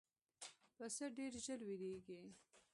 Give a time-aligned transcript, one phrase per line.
[0.77, 2.19] پسه ډېر ژر وېرېږي.